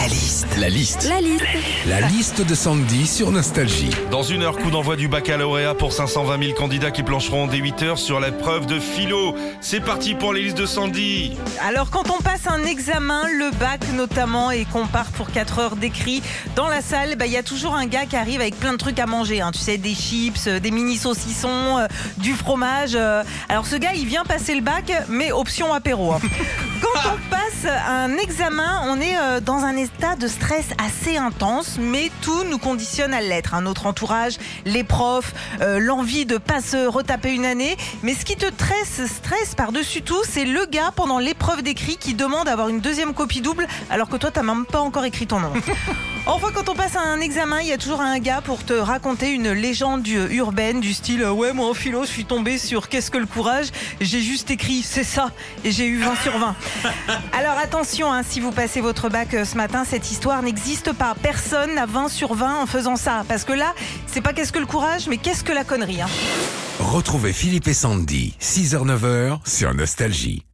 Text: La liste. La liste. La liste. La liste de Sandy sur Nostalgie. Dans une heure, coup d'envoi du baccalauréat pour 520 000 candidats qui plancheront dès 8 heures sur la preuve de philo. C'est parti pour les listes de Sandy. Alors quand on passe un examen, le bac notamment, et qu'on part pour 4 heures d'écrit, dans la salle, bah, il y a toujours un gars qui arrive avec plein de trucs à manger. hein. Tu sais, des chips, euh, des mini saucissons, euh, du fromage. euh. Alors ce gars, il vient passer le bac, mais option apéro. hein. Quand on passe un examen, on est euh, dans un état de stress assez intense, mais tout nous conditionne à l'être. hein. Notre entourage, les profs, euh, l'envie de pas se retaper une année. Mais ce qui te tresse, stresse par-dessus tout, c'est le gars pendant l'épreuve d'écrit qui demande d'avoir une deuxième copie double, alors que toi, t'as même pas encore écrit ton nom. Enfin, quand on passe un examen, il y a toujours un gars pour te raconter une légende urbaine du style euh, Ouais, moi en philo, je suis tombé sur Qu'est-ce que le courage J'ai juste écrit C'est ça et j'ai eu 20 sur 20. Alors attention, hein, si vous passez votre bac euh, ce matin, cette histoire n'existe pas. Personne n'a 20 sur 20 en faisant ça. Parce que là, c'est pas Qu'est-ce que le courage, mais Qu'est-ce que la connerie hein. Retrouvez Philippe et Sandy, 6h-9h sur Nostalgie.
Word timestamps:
La 0.00 0.06
liste. 0.08 0.46
La 0.58 0.68
liste. 0.70 1.08
La 1.08 1.20
liste. 1.20 1.44
La 1.86 2.00
liste 2.08 2.40
de 2.46 2.54
Sandy 2.54 3.06
sur 3.06 3.30
Nostalgie. 3.30 3.90
Dans 4.10 4.22
une 4.22 4.42
heure, 4.42 4.56
coup 4.56 4.70
d'envoi 4.70 4.96
du 4.96 5.08
baccalauréat 5.08 5.74
pour 5.74 5.92
520 5.92 6.42
000 6.42 6.54
candidats 6.54 6.90
qui 6.90 7.02
plancheront 7.02 7.46
dès 7.46 7.58
8 7.58 7.82
heures 7.82 7.98
sur 7.98 8.18
la 8.18 8.32
preuve 8.32 8.66
de 8.66 8.78
philo. 8.80 9.34
C'est 9.60 9.80
parti 9.80 10.14
pour 10.14 10.32
les 10.32 10.42
listes 10.44 10.56
de 10.56 10.64
Sandy. 10.66 11.36
Alors 11.66 11.90
quand 11.90 12.08
on 12.10 12.22
passe 12.22 12.46
un 12.46 12.64
examen, 12.64 13.24
le 13.28 13.50
bac 13.58 13.80
notamment, 13.94 14.50
et 14.50 14.64
qu'on 14.64 14.86
part 14.86 15.10
pour 15.12 15.30
4 15.30 15.58
heures 15.58 15.76
d'écrit, 15.76 16.22
dans 16.56 16.68
la 16.68 16.80
salle, 16.80 17.16
bah, 17.16 17.26
il 17.26 17.32
y 17.32 17.36
a 17.36 17.42
toujours 17.42 17.74
un 17.74 17.86
gars 17.86 18.06
qui 18.06 18.16
arrive 18.16 18.40
avec 18.40 18.58
plein 18.58 18.72
de 18.72 18.78
trucs 18.78 18.98
à 18.98 19.06
manger. 19.06 19.40
hein. 19.42 19.50
Tu 19.52 19.58
sais, 19.60 19.76
des 19.76 19.94
chips, 19.94 20.46
euh, 20.46 20.60
des 20.60 20.70
mini 20.70 20.96
saucissons, 20.96 21.78
euh, 21.78 21.86
du 22.16 22.32
fromage. 22.34 22.92
euh. 22.94 23.22
Alors 23.50 23.66
ce 23.66 23.76
gars, 23.76 23.92
il 23.94 24.06
vient 24.06 24.24
passer 24.24 24.54
le 24.54 24.62
bac, 24.62 24.90
mais 25.08 25.30
option 25.32 25.72
apéro. 25.74 26.12
hein. 26.12 26.20
Quand 26.80 27.00
on 27.12 27.30
passe 27.30 27.39
un 27.68 28.16
examen, 28.18 28.82
on 28.86 29.00
est 29.00 29.16
euh, 29.18 29.40
dans 29.40 29.64
un 29.64 29.76
état 29.76 30.16
de 30.16 30.26
stress 30.28 30.66
assez 30.84 31.16
intense, 31.16 31.76
mais 31.78 32.10
tout 32.22 32.44
nous 32.44 32.58
conditionne 32.58 33.12
à 33.12 33.20
l'être. 33.20 33.54
hein. 33.54 33.62
Notre 33.62 33.86
entourage, 33.86 34.34
les 34.64 34.84
profs, 34.84 35.34
euh, 35.60 35.78
l'envie 35.78 36.26
de 36.26 36.38
pas 36.38 36.60
se 36.60 36.86
retaper 36.86 37.32
une 37.32 37.44
année. 37.44 37.76
Mais 38.02 38.14
ce 38.14 38.24
qui 38.24 38.36
te 38.36 38.46
tresse, 38.46 39.00
stresse 39.06 39.54
par-dessus 39.54 40.02
tout, 40.02 40.22
c'est 40.28 40.44
le 40.44 40.64
gars 40.66 40.92
pendant 40.94 41.18
l'épreuve 41.18 41.62
d'écrit 41.62 41.96
qui 41.96 42.14
demande 42.14 42.46
d'avoir 42.46 42.68
une 42.68 42.80
deuxième 42.80 43.14
copie 43.14 43.40
double, 43.40 43.66
alors 43.90 44.08
que 44.08 44.16
toi, 44.16 44.30
t'as 44.30 44.42
même 44.42 44.64
pas 44.66 44.80
encore 44.80 45.04
écrit 45.04 45.26
ton 45.26 45.40
nom. 45.40 45.52
Enfin, 46.26 46.48
quand 46.54 46.68
on 46.68 46.74
passe 46.74 46.96
un 46.96 47.18
examen, 47.20 47.60
il 47.62 47.68
y 47.68 47.72
a 47.72 47.78
toujours 47.78 48.02
un 48.02 48.18
gars 48.18 48.42
pour 48.42 48.62
te 48.62 48.74
raconter 48.74 49.30
une 49.30 49.52
légende 49.52 50.06
urbaine 50.06 50.78
du 50.80 50.92
style 50.92 51.22
euh, 51.22 51.30
Ouais, 51.32 51.54
moi 51.54 51.66
en 51.68 51.74
philo, 51.74 52.02
je 52.02 52.08
suis 52.10 52.26
tombé 52.26 52.58
sur 52.58 52.90
Qu'est-ce 52.90 53.10
que 53.10 53.16
le 53.16 53.24
courage 53.26 53.68
J'ai 54.02 54.20
juste 54.20 54.50
écrit 54.50 54.82
C'est 54.82 55.02
ça 55.02 55.30
et 55.64 55.72
j'ai 55.72 55.86
eu 55.86 55.98
20 55.98 56.14
sur 56.22 56.38
20. 56.38 56.54
Alors 57.50 57.62
attention, 57.64 58.12
hein, 58.12 58.22
si 58.22 58.38
vous 58.38 58.52
passez 58.52 58.80
votre 58.80 59.08
bac 59.08 59.34
euh, 59.34 59.44
ce 59.44 59.56
matin, 59.56 59.84
cette 59.84 60.08
histoire 60.12 60.40
n'existe 60.40 60.92
pas. 60.92 61.16
Personne 61.20 61.74
n'a 61.74 61.84
20 61.84 62.08
sur 62.08 62.34
20 62.34 62.62
en 62.62 62.66
faisant 62.66 62.94
ça. 62.94 63.24
Parce 63.26 63.42
que 63.42 63.52
là, 63.52 63.74
c'est 64.06 64.20
pas 64.20 64.32
Qu'est-ce 64.32 64.52
que 64.52 64.60
le 64.60 64.66
courage, 64.66 65.08
mais 65.08 65.16
Qu'est-ce 65.16 65.42
que 65.42 65.52
la 65.52 65.64
connerie 65.64 66.00
hein. 66.00 66.06
Retrouvez 66.78 67.32
Philippe 67.32 67.66
et 67.66 67.74
Sandy, 67.74 68.36
6h-9h 68.40 69.40
sur 69.44 69.74
Nostalgie. 69.74 70.44